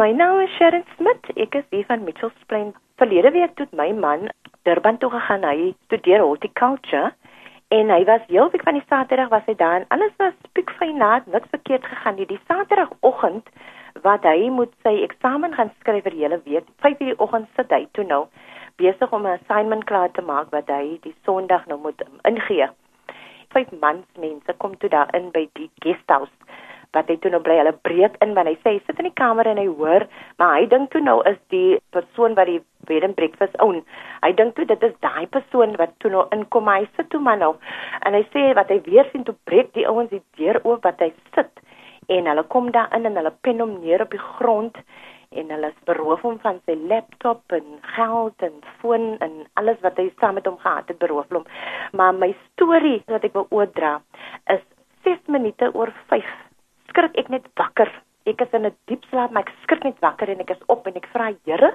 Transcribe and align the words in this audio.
my 0.00 0.12
naam 0.16 0.38
is 0.42 0.52
Sharon 0.56 0.84
Smit. 0.96 1.26
Ek 1.44 1.56
is 1.58 1.64
hier 1.74 1.84
van 1.84 2.04
Mitchells 2.06 2.44
Plain. 2.48 2.70
Verlede 2.96 3.30
week 3.34 3.58
het 3.60 3.72
my 3.76 3.90
man 3.92 4.30
Durban 4.64 4.96
toe 4.96 5.10
gegaan. 5.12 5.42
Hy 5.44 5.74
studeer 5.88 6.22
horticulture 6.24 7.10
en 7.68 7.92
hy 7.92 7.98
was 8.08 8.24
heel 8.30 8.48
week 8.54 8.64
van 8.64 8.78
die 8.78 8.86
Saterdag 8.88 9.28
was 9.34 9.44
hy 9.50 9.54
daar 9.60 9.76
en 9.82 9.84
alles 9.96 10.14
was 10.22 10.38
piekfyn 10.56 10.96
naad, 11.02 11.28
niks 11.28 11.52
verkeerd 11.52 11.84
gegaan 11.84 12.16
nie. 12.16 12.28
Die 12.32 12.40
Saterdagoggend 12.48 13.52
wat 14.06 14.24
hy 14.24 14.48
moet 14.48 14.72
sy 14.86 14.94
eksamen 15.04 15.52
gaan 15.58 15.74
skryf 15.82 16.08
vir 16.08 16.16
die 16.16 16.24
hele 16.24 16.40
week. 16.48 16.72
5:00 16.86 17.04
die 17.04 17.18
oggend 17.26 17.52
sit 17.60 17.76
hy 17.76 17.84
toe 17.92 18.08
nou 18.08 18.22
besig 18.80 19.12
om 19.12 19.28
'n 19.28 19.36
assignment 19.36 19.84
klaar 19.84 20.08
te 20.16 20.24
maak 20.24 20.48
wat 20.56 20.72
hy 20.72 20.96
die 21.04 21.16
Sondag 21.28 21.68
nou 21.68 21.76
moet 21.76 22.00
ingee. 22.24 22.72
Vyf 23.52 23.68
mans 23.84 24.06
mense 24.16 24.56
kom 24.64 24.78
toe 24.78 24.88
daar 24.88 25.12
in 25.12 25.30
by 25.30 25.48
die 25.60 25.70
guesthouse 25.84 26.32
wat 26.96 27.08
hy 27.08 27.16
toe 27.22 27.30
nou 27.30 27.42
bly 27.44 27.60
hulle 27.60 27.76
breek 27.86 28.16
in 28.24 28.34
want 28.38 28.50
hy 28.50 28.56
sê 28.62 28.76
hy 28.76 28.82
sit 28.86 28.98
in 28.98 29.10
die 29.10 29.18
kamer 29.22 29.48
en 29.50 29.60
hy 29.62 29.68
hoor 29.68 30.06
maar 30.42 30.56
hy 30.58 30.66
dink 30.70 30.90
toe 30.92 31.02
nou 31.04 31.20
is 31.30 31.38
die 31.54 31.78
persoon 31.96 32.34
wat 32.38 32.50
die 32.50 32.60
bed 32.88 33.04
and 33.06 33.16
breakfast 33.16 33.54
own 33.62 33.84
hy 34.24 34.32
dink 34.36 34.56
toe 34.56 34.66
dit 34.68 34.82
is 34.86 34.96
daai 35.04 35.26
persoon 35.34 35.76
wat 35.80 35.92
toe 36.02 36.12
nou 36.12 36.24
inkom 36.36 36.68
hy 36.68 36.82
sit 36.96 37.08
toe 37.12 37.20
maar 37.24 37.38
nou. 37.40 37.54
En 38.06 38.16
hy 38.16 38.22
sê 38.34 38.50
wat 38.58 38.72
hy 38.72 38.80
weer 38.88 39.08
sien 39.12 39.24
toe 39.24 39.36
breek 39.48 39.72
die 39.76 39.86
ouens 39.88 40.10
die 40.12 40.22
deur 40.40 40.60
oop 40.64 40.84
wat 40.88 41.00
hy 41.04 41.12
sit 41.36 41.62
en 42.10 42.26
hulle 42.26 42.44
kom 42.52 42.70
daar 42.74 42.90
in 42.96 43.06
en 43.06 43.16
hulle 43.20 43.32
pen 43.46 43.62
hom 43.62 43.78
neer 43.84 44.02
op 44.04 44.12
die 44.14 44.22
grond 44.36 44.80
en 45.30 45.52
hulle 45.54 45.70
beroof 45.86 46.24
hom 46.26 46.40
van 46.42 46.58
sy 46.66 46.74
laptop 46.90 47.54
en 47.54 47.78
geld 47.94 48.46
en 48.46 48.56
foon 48.80 49.12
en 49.24 49.36
alles 49.62 49.78
wat 49.86 49.98
hy 50.02 50.08
saam 50.18 50.36
met 50.40 50.48
hom 50.50 50.58
gehad 50.58 50.90
het 50.90 50.98
beroof 50.98 51.30
hom. 51.30 51.46
Maar 51.94 52.16
my 52.18 52.32
storie 52.50 52.98
wat 53.06 53.24
ek 53.28 53.36
wil 53.38 53.46
oordra 53.54 53.98
is 54.50 54.64
6 55.06 55.30
minute 55.30 55.70
oor 55.72 55.94
5 56.10 56.49
skrik 56.90 57.16
ek 57.18 57.30
net 57.32 57.48
wakker. 57.56 57.90
Ek 58.28 58.42
is 58.44 58.52
in 58.52 58.66
'n 58.66 58.76
diep 58.86 59.04
slaap, 59.10 59.30
maar 59.30 59.46
ek 59.46 59.54
skrik 59.62 59.84
net 59.84 59.98
wakker 60.00 60.28
en 60.28 60.40
ek 60.40 60.50
is 60.50 60.62
op 60.68 60.86
en 60.86 60.96
ek 60.96 61.08
vra 61.14 61.32
Here, 61.44 61.72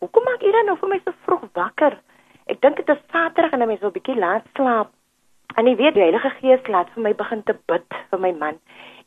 hoekom 0.00 0.24
maak 0.24 0.42
U 0.42 0.52
dan 0.52 0.66
nou 0.66 0.76
vir 0.76 0.88
my 0.88 1.00
so 1.04 1.12
vroeg 1.26 1.44
wakker? 1.54 1.98
Ek 2.46 2.60
dink 2.60 2.76
dit 2.76 2.88
is 2.88 3.02
Saterdag 3.12 3.52
en 3.52 3.62
'n 3.62 3.68
mens 3.68 3.80
wil 3.80 3.90
bietjie 3.90 4.16
laat 4.16 4.44
slaap. 4.54 4.90
En 5.56 5.66
ek 5.66 5.78
weet 5.78 5.94
die 5.94 6.02
Heilige 6.02 6.30
Gees 6.40 6.66
laat 6.68 6.90
vir 6.94 7.02
my 7.02 7.12
begin 7.12 7.42
te 7.42 7.56
bid 7.66 7.86
vir 8.10 8.20
my 8.20 8.32
man 8.32 8.58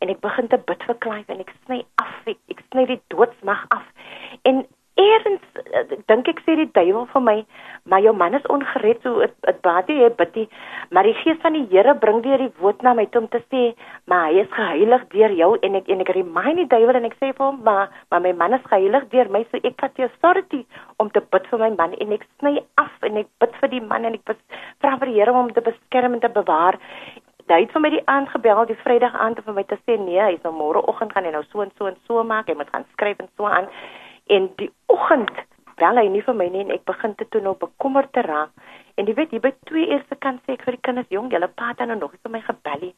en 0.02 0.10
ek 0.10 0.20
begin 0.20 0.48
te 0.48 0.58
bid 0.58 0.84
vir 0.84 0.98
Clive 1.00 1.32
en 1.32 1.40
ek 1.40 1.54
sny 1.66 1.86
af, 2.02 2.28
ek, 2.28 2.38
ek 2.52 2.64
sny 2.72 2.86
die 2.86 3.02
doodsmag 3.14 3.66
af. 3.70 3.86
En 4.44 4.66
Eerens 5.04 5.42
eh, 5.74 5.98
dink 6.08 6.30
ek 6.32 6.40
sê 6.46 6.56
die 6.60 6.70
duiwel 6.76 7.06
vir 7.12 7.24
my, 7.26 7.36
maar 7.90 8.04
jou 8.06 8.14
man 8.16 8.38
is 8.38 8.46
ongered 8.54 9.02
so 9.04 9.20
dit 9.24 9.34
dit 9.48 9.60
baat 9.66 9.90
jy 9.92 10.10
bid 10.20 10.38
nie, 10.40 10.46
maar 10.96 11.08
die 11.08 11.16
gees 11.22 11.40
van 11.44 11.58
die 11.58 11.66
Here 11.72 11.96
bring 12.00 12.22
weer 12.26 12.40
die 12.40 12.52
woord 12.62 12.84
na 12.86 12.94
my 12.98 13.06
toe 13.12 13.24
om 13.24 13.30
te 13.34 13.42
sê, 13.48 13.64
maar 14.12 14.30
hy 14.30 14.44
is 14.44 14.54
geheilig 14.54 15.08
deur 15.16 15.34
jou 15.40 15.50
en 15.68 15.80
ek 15.80 15.90
en 15.96 16.04
ek 16.06 16.14
remind 16.18 16.62
die 16.62 16.70
duiwel 16.76 17.00
en 17.00 17.10
ek 17.10 17.18
sê 17.20 17.32
vir 17.32 17.46
hom, 17.46 17.60
maar 17.68 17.90
maar 18.12 18.24
my 18.28 18.36
man 18.44 18.56
is 18.60 18.70
geheilig 18.70 19.10
deur 19.16 19.32
my, 19.34 19.44
so 19.50 19.60
ek 19.64 19.82
vat 19.82 19.98
die 20.00 20.08
authority 20.08 20.62
om 21.04 21.12
te 21.12 21.24
bid 21.36 21.50
vir 21.52 21.64
my 21.66 21.72
man 21.82 21.98
en 22.06 22.16
ek 22.20 22.28
sny 22.38 22.56
af 22.86 23.10
en 23.10 23.20
ek 23.24 23.32
bid 23.44 23.60
vir 23.64 23.74
die 23.74 23.84
man 23.90 24.08
en 24.08 24.20
ek 24.20 24.38
vra 24.84 24.96
vir 25.02 25.12
die 25.12 25.20
Here 25.20 25.34
om 25.34 25.52
te 25.54 25.62
beskerm 25.64 26.16
en 26.16 26.24
te 26.24 26.32
bewaar. 26.32 26.80
Hy 27.52 27.60
het 27.60 27.74
vir 27.76 27.84
my 27.84 27.90
die 27.92 28.06
aand 28.08 28.30
gebel, 28.32 28.64
die 28.70 28.80
Vrydag 28.80 29.18
aand 29.20 29.42
om 29.42 29.50
vir 29.50 29.58
my 29.60 29.64
te 29.68 29.78
sê 29.84 29.98
nee, 30.00 30.22
hy's 30.22 30.46
nou 30.46 30.54
môreoggend 30.56 31.12
gaan 31.14 31.28
hy 31.28 31.34
nou 31.36 31.44
so 31.50 31.62
en 31.62 31.74
so 31.78 31.90
en 31.90 32.00
so 32.08 32.24
maak, 32.24 32.48
hy 32.48 32.56
moet 32.56 32.72
gaan 32.72 32.88
skryf 32.96 33.20
en 33.20 33.30
so 33.36 33.50
aan 33.50 33.68
en 34.28 34.50
die 34.62 34.70
oggend 34.88 35.32
bel 35.82 35.98
hy 35.98 36.08
nie 36.08 36.22
vir 36.22 36.38
my 36.38 36.48
nie 36.54 36.64
en 36.64 36.72
ek 36.76 36.86
begin 36.86 37.16
te 37.18 37.26
toe 37.34 37.42
nou 37.42 37.56
bekommerd 37.60 38.12
te 38.14 38.22
raak. 38.22 38.52
En 38.96 39.08
jy 39.10 39.16
weet, 39.18 39.34
jy 39.34 39.42
by 39.42 39.52
2 39.70 39.90
uur 39.90 40.04
se 40.10 40.16
kan 40.22 40.40
sê 40.46 40.54
ek 40.54 40.66
vir 40.68 40.78
die 40.78 40.86
kinders, 40.86 41.10
jong, 41.10 41.32
julle 41.34 41.50
pa 41.58 41.72
het 41.72 41.82
nou 41.88 41.98
nog 41.98 42.14
vir 42.22 42.32
my 42.32 42.42
gebel 42.46 42.92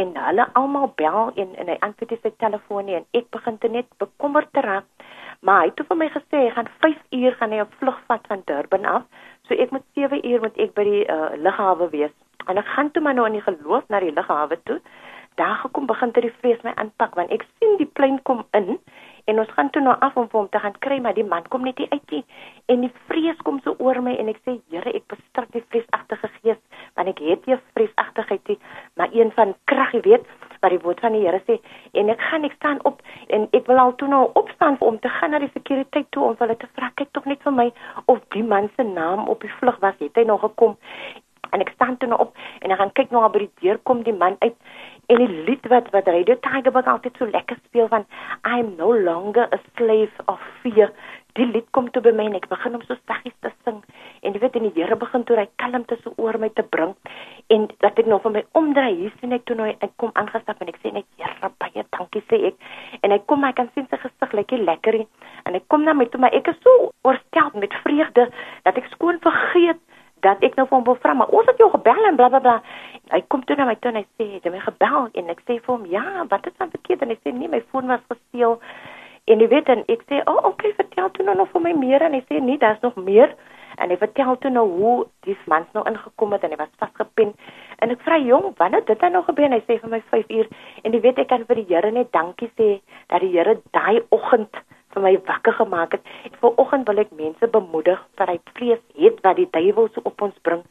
en 0.00 0.12
hulle 0.16 0.46
almal 0.52 0.92
bel 0.96 1.32
en 1.36 1.50
en 1.60 1.68
hy 1.68 1.76
antwoord 1.84 2.22
sy 2.22 2.32
telefoon 2.40 2.86
nie 2.88 2.96
en 2.96 3.06
ek 3.18 3.28
begin 3.36 3.58
te 3.60 3.68
net 3.68 3.88
bekommerd 4.00 4.48
te 4.52 4.64
raak. 4.64 4.86
Maar 5.42 5.60
hy 5.60 5.68
het 5.68 5.76
toe 5.76 5.86
vir 5.90 5.98
my 6.00 6.08
gesê 6.14 6.40
hy 6.44 6.50
gaan 6.56 6.70
5 6.84 7.00
uur 7.18 7.36
gaan 7.40 7.52
hy 7.52 7.60
op 7.64 7.78
vlug 7.80 7.98
vat 8.08 8.28
van 8.30 8.44
Durban 8.46 8.88
af. 8.88 9.04
So 9.48 9.54
ek 9.54 9.74
moet 9.74 9.84
7 9.98 10.22
uur 10.24 10.44
moet 10.46 10.60
ek 10.64 10.74
by 10.78 10.84
die 10.88 11.02
uh, 11.12 11.32
lughawe 11.36 11.90
wees. 11.92 12.14
En 12.48 12.58
ek 12.58 12.70
gaan 12.76 12.92
toe 12.92 13.02
maar 13.02 13.18
nou 13.18 13.26
in 13.28 13.36
die 13.38 13.44
geloof 13.44 13.88
na 13.88 14.00
die 14.00 14.14
lughawe 14.14 14.58
toe. 14.64 14.80
Daar 15.40 15.58
gekom 15.64 15.86
begin 15.86 16.12
dit 16.16 16.28
die 16.28 16.36
vrees 16.40 16.62
my 16.64 16.72
aanpak 16.76 17.18
want 17.18 17.32
ek 17.34 17.44
sien 17.58 17.76
die 17.80 17.90
plein 17.98 18.20
kom 18.28 18.44
in 18.56 18.78
en 19.24 19.38
ons 19.38 19.52
gaan 19.56 19.70
toe 19.70 19.82
nou 19.82 19.96
af 20.00 20.16
om 20.16 20.28
hom 20.32 20.48
te 20.50 20.58
gaan 20.62 20.78
kry 20.78 21.00
maar 21.00 21.14
die 21.14 21.26
man 21.34 21.48
kom 21.48 21.64
net 21.66 21.78
nie 21.78 21.90
uit 21.90 22.14
nie 22.16 22.24
en 22.74 22.86
die 22.86 22.92
vrees 23.10 23.42
kom 23.46 23.60
so 23.64 23.74
oor 23.78 24.00
my 24.02 24.16
en 24.16 24.32
ek 24.32 24.40
sê 24.44 24.58
Here 24.72 24.94
ek 24.94 25.08
bestrik 25.12 25.50
die 25.56 25.64
vreesagtige 25.68 26.30
gees 26.40 26.60
want 26.96 27.12
ek 27.12 27.22
het 27.26 27.46
nie 27.46 27.58
vreesagtigheid 27.78 28.48
nie 28.48 28.58
maar 28.96 29.12
een 29.12 29.34
van 29.38 29.54
krag 29.70 29.94
jy 29.96 30.02
weet 30.08 30.26
wat 30.62 30.70
die 30.70 30.82
woord 30.82 31.00
van 31.02 31.16
die 31.16 31.24
Here 31.26 31.42
sê 31.46 31.58
en 31.98 32.12
ek 32.12 32.22
gaan 32.30 32.46
ek 32.48 32.56
staan 32.58 32.80
op 32.88 33.02
en 33.28 33.48
ek 33.52 33.66
wil 33.70 33.82
al 33.82 33.94
toe 34.00 34.08
nou 34.08 34.24
opstaan 34.38 34.78
om 34.80 34.98
te 35.02 35.10
gaan 35.18 35.34
na 35.34 35.42
die 35.42 35.50
sekuriteit 35.54 36.10
toe 36.14 36.24
om 36.28 36.38
hulle 36.38 36.56
te 36.56 36.70
vra 36.76 36.90
kyk 37.00 37.10
tog 37.16 37.26
net 37.30 37.42
vir 37.46 37.56
my 37.58 37.68
of 38.06 38.22
die 38.36 38.44
man 38.54 38.70
se 38.76 38.86
naam 38.86 39.28
op 39.28 39.42
die 39.42 39.52
vlug 39.58 39.78
was. 39.84 39.98
Het 39.98 40.18
hy 40.20 40.26
nog 40.28 40.44
gekom 40.46 40.76
en 41.52 41.64
ek 41.64 41.72
staan 41.76 41.96
toe 42.00 42.08
nou 42.08 42.20
op 42.24 42.36
en 42.60 42.72
ek 42.72 42.80
gaan 42.80 42.96
kyk 42.98 43.14
nou 43.14 43.22
by 43.32 43.44
die 43.44 43.52
deur 43.62 43.80
kom 43.88 44.02
die 44.06 44.16
man 44.16 44.36
uit 44.40 44.56
en 45.12 45.18
die 45.20 45.42
lied 45.48 45.66
wat 45.72 45.90
wat 45.94 46.08
Radio 46.08 46.36
Tigerberg 46.44 46.88
altyd 46.88 47.18
so 47.18 47.28
lekker 47.28 47.58
speel 47.66 47.88
van 47.92 48.06
I'm 48.48 48.76
no 48.78 48.92
longer 48.92 49.48
a 49.52 49.58
slave 49.76 50.24
of 50.32 50.40
fear. 50.62 50.92
Die 51.36 51.46
lied 51.48 51.68
kom 51.72 51.88
toe 51.90 52.02
by 52.04 52.12
my 52.16 52.28
en 52.28 52.36
ek 52.38 52.48
begin 52.50 52.76
om 52.76 52.84
so 52.86 52.96
saggies 53.08 53.36
te 53.44 53.50
sing 53.64 53.80
en 54.22 54.34
jy 54.34 54.40
weet 54.42 54.56
en 54.58 54.66
die 54.68 54.72
Here 54.76 54.96
begin 55.00 55.24
toe 55.28 55.36
hy 55.38 55.46
kalmte 55.60 55.96
so 56.02 56.12
oor 56.20 56.38
my 56.40 56.50
te 56.56 56.64
bring 56.74 56.92
en 57.54 57.66
dat 57.84 57.98
ek 57.98 58.08
nou 58.08 58.20
vir 58.24 58.36
my 58.36 58.42
omdraai 58.58 58.94
hier 59.00 59.14
sien 59.20 59.32
ek 59.36 59.46
toe 59.48 59.56
nou 59.58 59.68
ek 59.72 59.96
kom 60.00 60.12
aangestap 60.20 60.60
en 60.62 60.72
ek 60.72 60.80
sê 60.84 60.92
net 60.94 61.08
Here 61.20 61.50
baie 61.62 61.86
dankie 61.96 62.24
sê 62.30 62.40
ek 62.52 63.00
en 63.02 63.16
hy 63.16 63.20
kom 63.26 63.42
my 63.44 63.52
kan 63.56 63.70
sien 63.74 63.88
sy 63.90 64.00
gesig 64.04 64.36
lekker 64.38 64.64
lekker 64.68 65.00
en 65.02 65.56
hy 65.56 65.62
kom 65.72 65.88
na 65.88 65.96
my 65.96 66.06
toe 66.12 66.20
maar 66.22 66.36
ek 66.36 66.52
is 66.52 66.60
so 66.62 66.92
oorstel 67.08 67.50
met 67.58 67.80
vreugde 67.84 68.28
dat 68.68 68.78
ek 68.78 68.92
skoon 68.94 69.20
vergeet 69.24 69.80
dat 70.22 70.42
ek 70.46 70.56
nou 70.58 70.66
vir 70.68 70.76
hom 70.76 70.84
wil 70.86 70.98
vra, 71.02 71.14
maar 71.18 71.34
ons 71.34 71.48
het 71.50 71.58
jou 71.58 71.68
gebel 71.70 72.08
en 72.08 72.16
blablabla. 72.16 72.58
Bla, 72.58 72.60
bla. 72.60 72.92
Hy 73.12 73.20
kom 73.28 73.42
toe 73.44 73.56
na 73.58 73.66
my 73.68 73.74
toe 73.76 73.90
en 73.90 73.98
hy 74.00 74.06
sê, 74.16 74.24
"Het 74.32 74.44
jy 74.44 74.50
my 74.50 74.60
gebel?" 74.60 75.08
En 75.14 75.30
ek 75.30 75.40
sê 75.42 75.60
vir 75.60 75.74
hom, 75.74 75.86
"Ja, 75.86 76.24
wat 76.28 76.46
is 76.46 76.56
dan 76.58 76.70
verkeerd?" 76.70 77.02
En 77.02 77.08
hy 77.08 77.18
sê, 77.24 77.32
"Nee, 77.32 77.48
my 77.48 77.60
foon 77.70 77.86
was 77.86 78.00
gesteel." 78.08 78.60
En 79.26 79.38
jy 79.38 79.48
weet 79.48 79.66
dan 79.66 79.84
ek 79.88 80.02
sê, 80.08 80.22
"O, 80.24 80.32
oh, 80.32 80.44
okay, 80.44 80.72
vertel 80.74 81.10
toe 81.10 81.24
nou 81.24 81.36
nog 81.36 81.48
vir 81.48 81.60
my 81.60 81.72
meer." 81.72 82.02
En 82.02 82.12
hy 82.12 82.24
sê, 82.28 82.40
"Nee, 82.40 82.58
daar's 82.58 82.80
nog 82.80 82.96
meer." 82.96 83.34
En 83.76 83.90
hy 83.90 83.96
vertel 83.96 84.38
toe 84.38 84.50
nou 84.50 84.68
hoe 84.68 85.06
die 85.20 85.36
mans 85.46 85.66
nou 85.72 85.86
ingekom 85.88 86.32
het 86.32 86.42
en 86.42 86.50
hy 86.50 86.56
was 86.56 86.68
vasgepin. 86.78 87.34
En 87.78 87.90
ek 87.90 88.00
vra, 88.00 88.18
"Jong, 88.18 88.54
wanneer 88.56 88.84
dit 88.84 89.00
dan 89.00 89.12
nou 89.12 89.24
gebeur?" 89.24 89.44
En 89.44 89.52
hy 89.52 89.60
sê 89.60 89.80
vir 89.80 89.90
my 89.90 90.02
5 90.10 90.28
uur. 90.28 90.48
En 90.82 90.92
jy 90.92 91.00
weet 91.00 91.18
ek 91.18 91.28
kan 91.28 91.44
vir 91.44 91.56
die 91.56 91.74
Here 91.74 91.90
net 91.90 92.12
dankie 92.12 92.50
sê 92.58 92.80
dat 93.08 93.20
die 93.20 93.32
Here 93.32 93.60
daai 93.70 94.02
oggend 94.08 94.56
vir 94.92 95.02
my 95.02 95.18
wakker 95.26 95.52
gemaak 95.52 95.92
het. 95.92 96.02
Vanoggend 96.42 96.88
wil 96.90 96.98
ek 96.98 97.12
mense 97.14 97.48
bemoedig 97.54 98.00
dat 98.18 98.30
hy 98.32 98.38
vrees 98.56 98.80
het 98.98 99.20
wat 99.22 99.36
die 99.38 99.48
duiwel 99.54 99.86
so 99.94 100.02
op 100.08 100.24
ons 100.26 100.38
bring. 100.46 100.64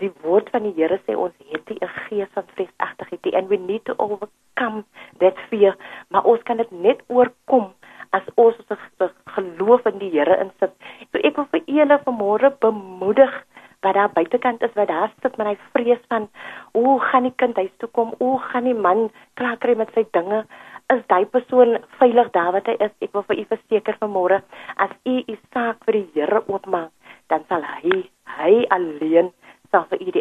Die 0.00 0.08
woord 0.22 0.48
van 0.54 0.64
die 0.64 0.72
Here 0.78 0.96
sê 1.04 1.16
ons 1.16 1.34
het 1.52 1.68
nie 1.68 1.78
'n 1.84 1.92
gees 2.08 2.30
van 2.36 2.46
vreesagtigheid 2.54 3.34
and 3.34 3.48
we 3.48 3.58
need 3.58 3.84
to 3.84 3.94
overcome 3.98 4.84
that 5.20 5.36
fear. 5.50 5.76
Maar 6.08 6.24
ons 6.24 6.42
kan 6.42 6.56
dit 6.56 6.70
net 6.72 7.02
oorkom 7.08 7.74
as 8.10 8.24
ons 8.36 8.56
ons 8.70 9.12
geloof 9.36 9.86
in 9.86 9.98
die 9.98 10.10
Here 10.10 10.40
insit. 10.40 10.72
So 11.12 11.20
ek 11.22 11.36
wil 11.36 11.48
vir 11.52 11.62
julle 11.66 12.00
vanmôre 12.06 12.50
bemoedig 12.60 13.34
wat 13.82 13.94
daar 13.94 14.12
buitekant 14.12 14.62
is 14.62 14.74
wat 14.74 14.88
daar 14.88 15.12
sit 15.22 15.36
met 15.36 15.46
hy 15.46 15.56
vrees 15.72 16.00
van 16.08 16.28
o, 16.72 16.98
gaan 16.98 17.22
die 17.28 17.36
kind 17.36 17.56
huis 17.56 17.74
toe 17.78 17.88
kom? 17.88 18.14
O, 18.18 18.38
gaan 18.50 18.64
die 18.64 18.74
man 18.74 19.10
klaar 19.34 19.58
kry 19.58 19.76
met 19.76 19.92
sy 19.94 20.06
dinge? 20.12 20.46
Is 20.94 21.02
daai 21.12 21.26
persoon 21.26 21.76
veilig 21.98 22.30
daar 22.36 22.52
wat 22.56 22.68
hy 22.70 22.76
is. 22.86 22.94
Ek 23.04 23.12
wil 23.16 23.24
vir 23.28 23.42
u 23.42 23.44
verseker 23.52 23.98
vanmôre, 24.00 24.40
as 24.84 24.94
u 25.04 25.18
u 25.20 25.36
saak 25.52 25.84
vir 25.86 26.00
die 26.00 26.06
Here 26.14 26.42
oopmaak, 26.46 26.92
dan 27.28 27.44
sal 27.48 27.64
hy, 27.82 28.02
hy 28.38 28.54
alleen 28.74 29.32
sal 29.72 29.84
vir 29.90 30.00
u. 30.00 30.17